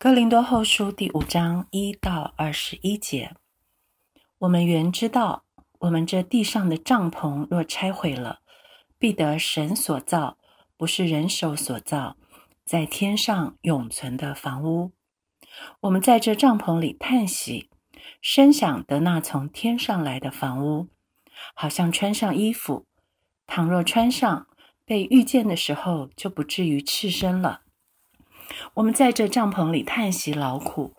[0.00, 3.34] 哥林多后书第五章一到二十一节，
[4.38, 5.42] 我们原知道，
[5.80, 8.38] 我们这地上的帐篷若拆毁了，
[8.96, 10.38] 必得神所造，
[10.76, 12.16] 不是人手所造，
[12.64, 14.92] 在天上永存的房屋。
[15.80, 17.68] 我们在这帐篷里叹息，
[18.22, 20.86] 深想得那从天上来的房屋，
[21.54, 22.86] 好像穿上衣服，
[23.48, 24.46] 倘若穿上，
[24.84, 27.62] 被遇见的时候，就不至于赤身了。
[28.74, 30.94] 我们在这帐篷里叹息劳苦，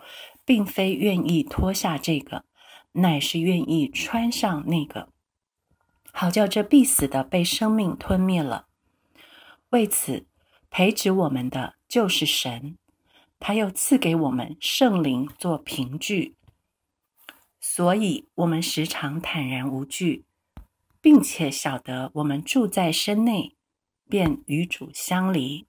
[0.46, 2.46] 并非愿意脱下这个，
[2.94, 5.10] 乃是愿意穿上那个，
[6.12, 8.68] 好叫这必死的被生命吞灭了。
[9.70, 10.26] 为此，
[10.70, 12.78] 培植我们的就是神，
[13.40, 16.36] 他又赐给我们圣灵做凭据，
[17.60, 20.26] 所以我们时常坦然无惧，
[21.00, 23.56] 并且晓得我们住在身内，
[24.10, 25.69] 便与主相离。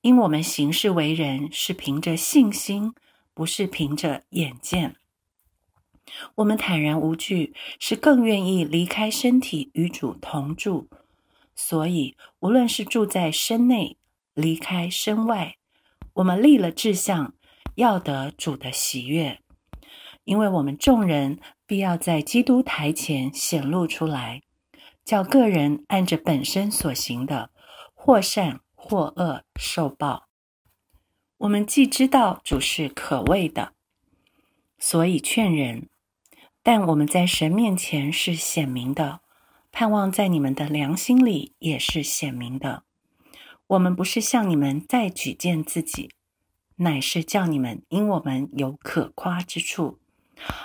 [0.00, 2.94] 因我们行事为人是凭着信心，
[3.34, 4.96] 不是凭着眼见。
[6.36, 10.88] 我们坦然无惧，是更愿意离开身体与主同住。
[11.54, 13.96] 所以，无论是住在身内，
[14.34, 15.56] 离开身外，
[16.14, 17.34] 我们立了志向，
[17.76, 19.38] 要得主的喜悦。
[20.24, 24.42] 因为我们众人必要在基督台前显露出来，
[25.04, 27.50] 叫个人按着本身所行的，
[27.94, 28.61] 或善。
[28.84, 30.26] 或恶受报。
[31.38, 33.74] 我们既知道主是可畏的，
[34.76, 35.86] 所以劝人；
[36.64, 39.20] 但我们在神面前是显明的，
[39.70, 42.82] 盼望在你们的良心里也是显明的。
[43.68, 46.10] 我们不是向你们再举荐自己，
[46.76, 50.00] 乃是叫你们因我们有可夸之处，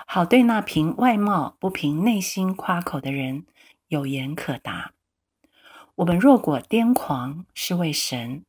[0.08, 3.46] 好对那凭外貌不凭内心夸口的人
[3.90, 4.94] 有言可答。
[5.98, 8.44] 我们若果癫狂，是为神；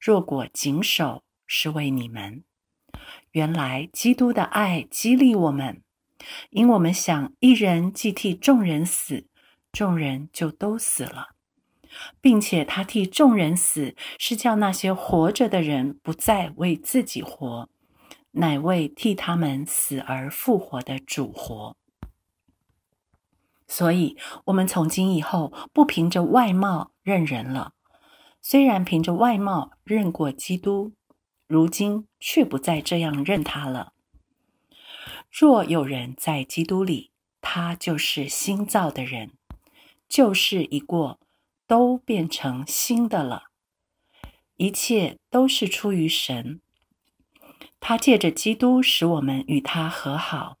[0.00, 2.42] 若果谨守，是为你们。
[3.30, 5.80] 原来基督的爱激励我们，
[6.50, 9.28] 因我们想一人既替众人死，
[9.70, 11.36] 众人就都死了，
[12.20, 17.68] 并且他替众人死，是叫那些活着的人不再为自己活，
[18.32, 21.76] 乃为替他们死而复活的主活。
[23.68, 27.74] 所以，我们从今以后不凭着外貌认人了。
[28.40, 30.92] 虽然凭着外貌认过基督，
[31.46, 33.92] 如今却不再这样认他了。
[35.30, 39.32] 若有人在基督里，他就是新造的人，
[40.08, 41.20] 旧事一过，
[41.66, 43.44] 都变成新的了。
[44.56, 46.60] 一切都是出于神，
[47.78, 50.57] 他借着基督使我们与他和好。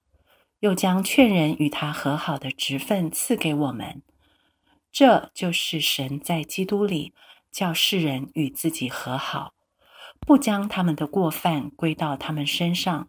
[0.60, 4.02] 又将劝人与他和好的职分赐给我们，
[4.90, 7.14] 这就是神在基督里
[7.52, 9.54] 叫世人与自己和好，
[10.18, 13.08] 不将他们的过犯归到他们身上，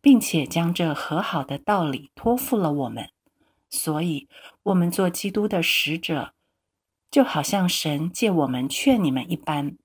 [0.00, 3.10] 并且将这和好的道理托付了我们。
[3.70, 4.28] 所以，
[4.64, 6.34] 我们做基督的使者，
[7.10, 9.76] 就好像神借我们劝你们一般。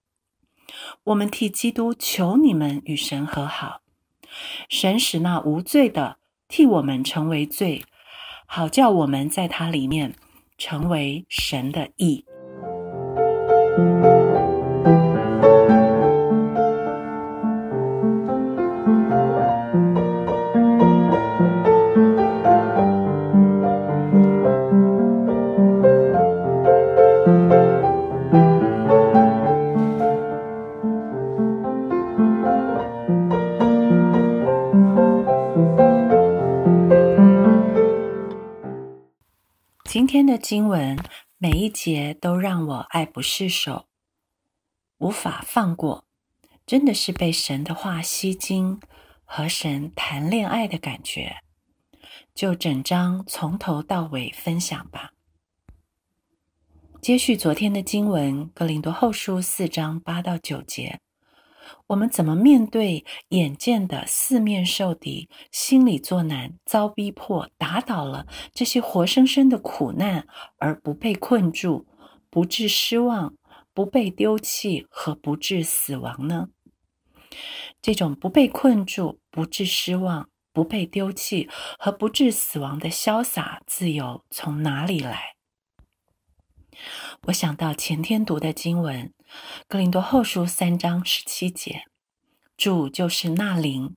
[1.05, 3.81] 我们替基督求你们与神和好，
[4.69, 6.17] 神使那无罪的。
[6.51, 7.81] 替我们成为罪，
[8.45, 10.13] 好叫我们在他里面
[10.57, 12.25] 成为神的义。
[40.31, 40.97] 的经文
[41.37, 43.89] 每一节都让我爱不释手，
[44.99, 46.05] 无法放过，
[46.65, 48.79] 真的是被神的话吸睛，
[49.25, 51.41] 和神谈恋爱的感觉。
[52.33, 55.11] 就整章从头到尾分享吧。
[57.01, 61.01] 接续昨天的经文，《格林多后书》四章八到九节。
[61.87, 70.25] 我们怎么面对眼见的四面受敌、心里作难、遭逼迫、打倒了这些活生生的苦难，
[70.57, 71.85] 而不被困住、
[72.29, 73.33] 不致失望、
[73.73, 76.49] 不被丢弃和不致死亡呢？
[77.81, 81.49] 这种不被困住、不致失望、不被丢弃
[81.79, 85.35] 和不致死亡的潇洒自由从哪里来？
[87.23, 89.07] 我想到前天读的经文，
[89.67, 91.85] 《格林多后书》三章十七节，
[92.57, 93.95] 主就是那灵，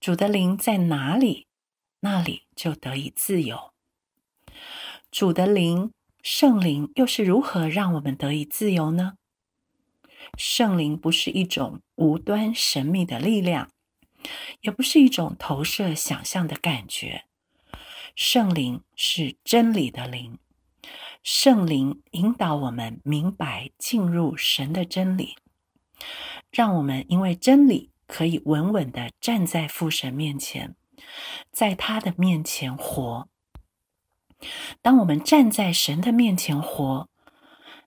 [0.00, 1.46] 主的灵在哪里，
[2.00, 3.72] 那里就得以自由。
[5.10, 9.14] 主的灵，圣灵又是如何让我们得以自由呢？
[10.36, 13.70] 圣灵不是一种无端神秘的力量，
[14.60, 17.24] 也不是一种投射想象的感觉。
[18.14, 20.38] 圣灵是真理的灵，
[21.30, 25.36] 圣灵引导我们明白进入神的真理，
[26.50, 30.74] 让我们因为真理可以稳稳的站在父神面前，
[31.52, 33.28] 在他的面前活。
[34.80, 37.10] 当我们站在神的面前活，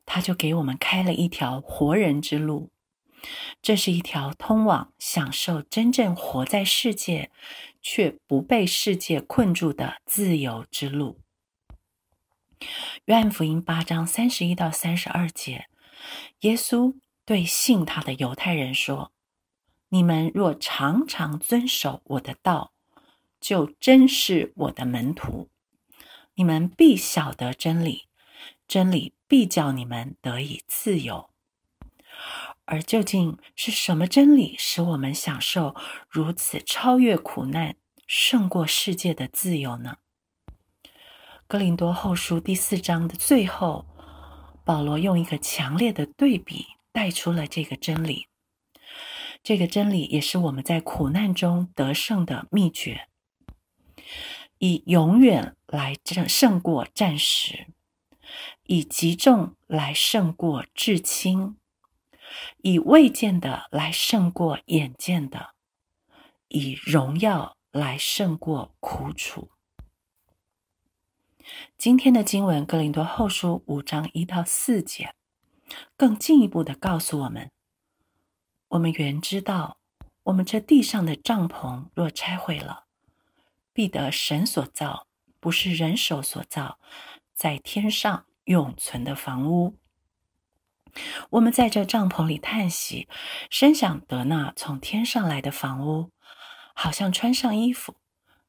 [0.05, 2.69] 他就给我们开了一条活人之路。
[3.59, 7.31] 这是一条通往享受真正活在世界。
[7.81, 11.19] 却不被世界困住的自由之路。
[13.05, 15.67] 约翰福音八章三十一到三十二节，
[16.41, 19.11] 耶稣对信他的犹太人说
[19.89, 22.73] ：“你们若常常遵守我的道，
[23.39, 25.49] 就真是我的门徒。
[26.35, 28.07] 你们必晓得真理，
[28.67, 31.29] 真理必叫你们得以自由。
[32.65, 35.75] 而究竟是什么真理，使我们享受
[36.09, 37.75] 如此超越苦难？”
[38.13, 39.95] 胜过世界的自由呢？
[41.51, 43.85] 哥林多后书第四章的最后，
[44.63, 48.27] 保罗用一个强烈的对比带出了这个真理。
[49.43, 53.09] 这个真理也是我们在苦难中得胜的秘诀：
[54.59, 57.67] 以永远来胜胜过暂时，
[58.63, 61.57] 以极重来胜过至轻，
[62.61, 65.49] 以未见的来胜过眼见的，
[66.47, 67.57] 以荣耀。
[67.73, 69.49] 来胜过苦楚。
[71.77, 75.15] 今天的经文《格林多后书》五章一到四节，
[75.95, 77.49] 更进一步的告诉我们：
[78.69, 79.77] 我们原知道，
[80.23, 82.85] 我们这地上的帐篷若拆毁了，
[83.73, 85.07] 必得神所造，
[85.39, 86.79] 不是人手所造，
[87.33, 89.77] 在天上永存的房屋。
[91.29, 93.07] 我们在这帐篷里叹息，
[93.49, 96.11] 深想得那从天上来的房屋。
[96.73, 97.95] 好像穿上衣服，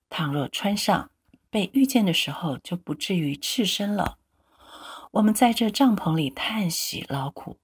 [0.08, 1.10] 倘若穿上，
[1.52, 4.16] 被遇见的时候就不至于赤身了。
[5.12, 7.58] 我们在这帐篷里叹息劳苦，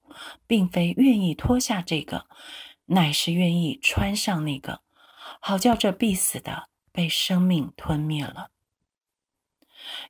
[0.45, 2.27] 并非愿意脱下这个，
[2.85, 4.81] 乃是愿意穿上那个，
[5.41, 8.51] 好叫这必死的被生命吞灭了。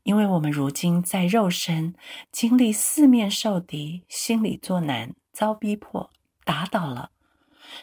[0.04, 1.96] 因为我们如今在肉身
[2.34, 6.12] 经历四面受敌，心里作难，遭逼迫，
[6.44, 7.12] 打倒了。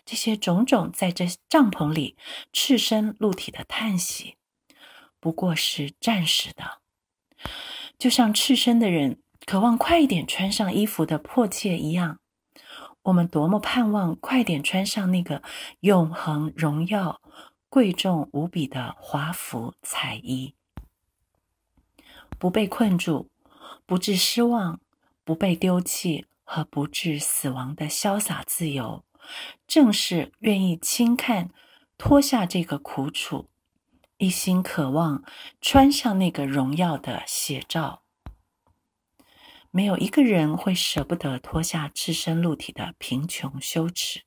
[0.05, 2.19] 这些种种在这帐篷里
[2.53, 4.36] 赤身露体的叹息，
[5.21, 6.79] 不过是暂时的，
[7.99, 12.21] 就像赤身的人渴望快一点穿上衣服的迫切一样。
[13.03, 15.43] 我们多么盼望快点穿上那个
[15.81, 17.21] 永恒荣耀、
[17.69, 20.55] 贵重无比的华服彩衣，
[22.39, 23.31] 不被困住，
[23.87, 24.81] 不致失望，
[25.23, 29.05] 不被丢弃和不致死亡的潇洒自由。
[29.69, 31.51] 正是愿意轻看、
[31.97, 33.49] 脱下这个苦楚，
[34.19, 35.23] 一心渴望
[35.61, 38.03] 穿上那个荣耀的写照。
[39.71, 44.23] 没有一个人会舍不得脱下赤身露体的贫穷羞耻，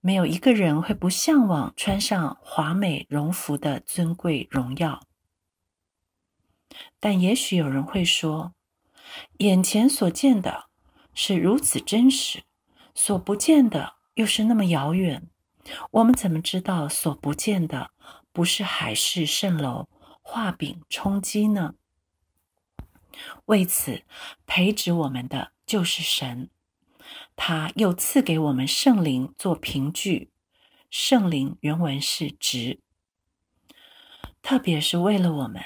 [0.00, 5.06] 没有一个人会不向往穿上华美荣服的尊贵荣耀。
[6.98, 8.52] 但也许有人会说，
[9.38, 10.66] 眼前所见的
[11.14, 12.42] 是如此真实。
[12.92, 15.30] 所不见的又是那么遥远，
[15.92, 17.92] 我们怎么知道所不见的
[18.32, 19.88] 不是海市蜃楼、
[20.22, 21.74] 画饼充饥呢？
[23.46, 24.04] 为此，
[24.46, 26.48] 培植我们的就是神，
[27.34, 30.30] 他又赐给我们圣灵做凭据。
[30.90, 32.80] 圣灵原文是直，
[34.42, 35.62] 特别是为了我们，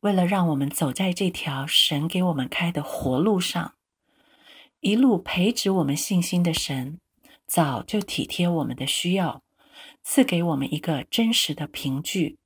[0.00, 3.74] 为了让我们走在这条神给我们开的活路上。
[4.80, 6.98] 一路培植我们信心的神，
[7.46, 9.42] 早就体贴我们的需要，
[10.02, 12.38] 赐给我们一个真实的凭据，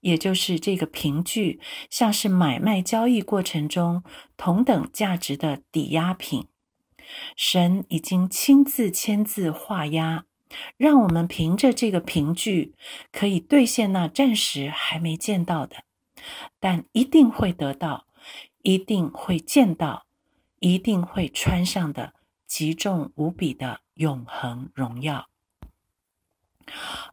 [0.00, 1.60] 也就是这个凭据，
[1.90, 4.02] 像是买卖交易过程中
[4.36, 6.46] 同等价值的抵押品。
[7.36, 10.24] 神已经亲自签字画押，
[10.76, 12.74] 让我们凭着这个凭据，
[13.10, 15.84] 可以兑现那暂时还没见到的，
[16.60, 18.06] 但一定会得到，
[18.62, 20.04] 一定会见到。
[20.60, 25.28] 一定会穿上的极重无比的永恒荣耀，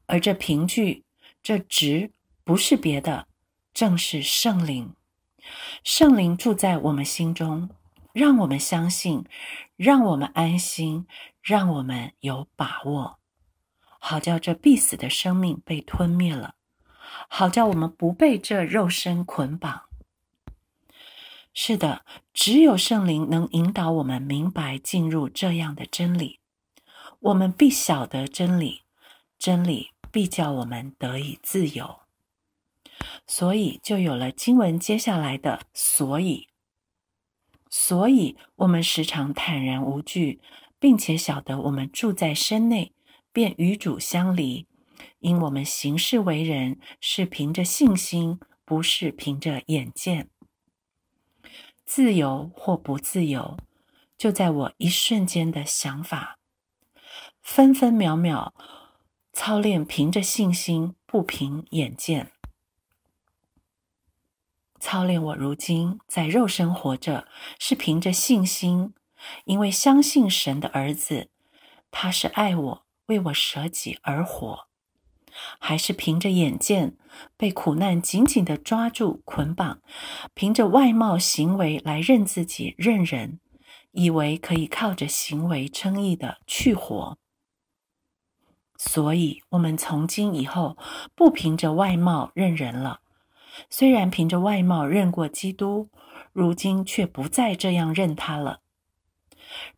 [0.07, 1.03] 而这凭据，
[1.41, 2.11] 这值
[2.43, 3.27] 不是别的，
[3.73, 4.93] 正是圣灵。
[5.83, 7.69] 圣灵住在我们心中，
[8.13, 9.25] 让我们相信，
[9.75, 11.05] 让我们安心，
[11.41, 13.19] 让我们有把握，
[13.99, 16.55] 好叫这必死的生命被吞灭了，
[17.27, 19.83] 好叫我们不被这肉身捆绑。
[21.53, 26.39] 是的，只有圣灵能引导我们明白进入这样的真理。
[27.19, 28.81] 我们必晓得真理，
[29.39, 31.99] 真理必叫我们得以自由。
[33.27, 36.47] 所以就有了经文接下来的“所以”。
[37.69, 40.39] 所以，我们时常坦然无惧，
[40.79, 42.93] 并且晓得我们住在身内，
[43.33, 44.65] 便与主相离，
[45.19, 50.29] 因我们行事为人是凭着信心，不是凭着眼见。
[51.83, 53.57] 自由或不自由，
[54.17, 56.39] 就在我一瞬间的想法，
[57.41, 58.53] 分分秒秒
[59.37, 62.31] 操练，凭着信心，不凭眼见。
[64.79, 67.27] 操练我如今在肉身活着，
[67.59, 68.93] 是凭着信心，
[69.43, 71.29] 因为相信神的儿子，
[71.91, 74.67] 他是爱我，为我舍己而活；
[75.59, 76.95] 还是凭着眼见，
[77.35, 79.81] 被苦难紧紧的抓住捆绑，
[80.33, 83.41] 凭着外貌行为来认自己、认人，
[83.91, 87.17] 以为可以靠着行为称义的去活。
[88.77, 90.77] 所以，我们从今以后
[91.15, 92.99] 不凭着外貌认人了。
[93.69, 95.89] 虽然凭着外貌认过基督，
[96.33, 98.59] 如今却不再这样认他了。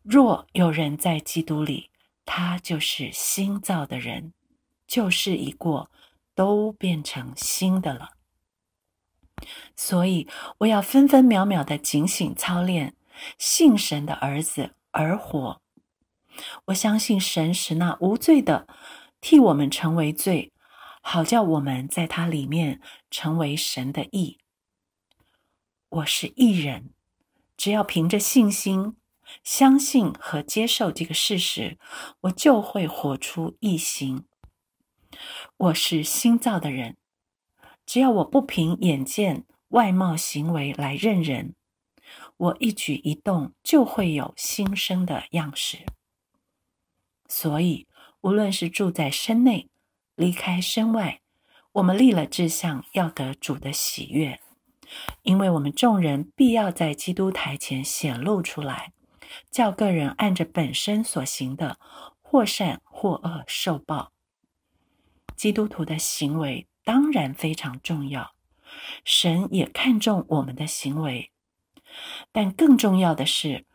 [0.02, 1.90] 若有人在基督里，
[2.26, 4.32] 他就是新造的人，
[4.86, 5.90] 旧事已过，
[6.34, 8.10] 都变成新的了。
[9.76, 10.26] 所以
[10.58, 12.96] 我要分分秒秒的警醒操练，
[13.38, 15.60] 信神的儿子而活。
[16.66, 18.66] 我相信神使那无罪的
[19.20, 20.52] 替我们成为罪。
[21.00, 22.80] 好叫我们在它里面
[23.10, 24.38] 成为神的义。
[25.88, 26.90] 我是义人，
[27.56, 28.96] 只要凭着信心、
[29.42, 31.78] 相信和接受这个事实，
[32.22, 34.26] 我就会活出义行。
[35.56, 36.98] 我是新造的人，
[37.86, 41.54] 只要我不凭眼见、外貌、行为来认人，
[42.36, 45.86] 我一举一动就会有新生的样式。
[47.28, 47.86] 所以，
[48.22, 49.68] 无论是住在身内，
[50.14, 51.20] 离开身外，
[51.72, 54.40] 我们立了志向，要得主的喜悦，
[55.22, 58.92] 因为我们众人必要在基督台前显露出来，
[59.50, 61.78] 叫个人按着本身所行的，
[62.22, 64.12] 或善或恶受报。
[65.36, 68.32] 基督徒的行为当然非常重要，
[69.04, 71.30] 神也看重我们的行为，
[72.32, 73.66] 但更重要的是，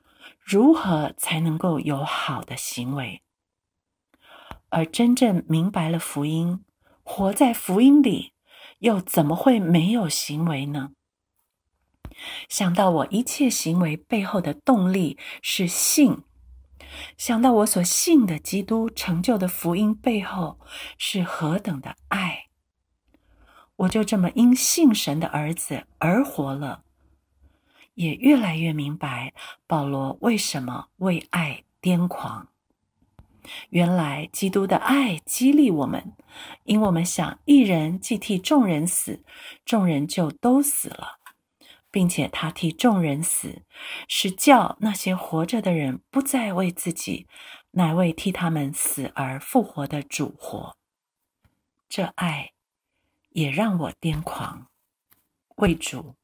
[0.42, 3.22] 如何才能够有好的行为。
[4.74, 6.66] 而真正明白了福音，
[7.04, 8.34] 活在福音里，
[8.80, 10.94] 又怎么会没有行为呢？
[12.50, 16.24] 想到我一切行为背后的动力是信，
[17.18, 20.60] 想到我所信的基督成就的福音背后
[20.98, 22.48] 是何等的爱，
[23.76, 26.84] 我就这么因信神的儿子而活了，
[27.94, 29.34] 也越来越明白
[29.68, 32.48] 保罗为什么为爱癫狂。
[33.70, 36.14] 原来基督的爱激励我们，
[36.64, 39.24] 因我们想一人既替众人死，
[39.66, 41.20] 众人就都死了，
[41.92, 43.64] 并且他替众人死，
[44.08, 47.28] 是叫那些活着的人不再为自己，
[47.72, 50.76] 乃为替他们死而复活的主活。
[51.90, 52.52] 这爱
[53.30, 54.68] 也让我癫狂，
[55.58, 56.16] 为主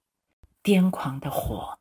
[0.64, 1.79] 癫狂的活。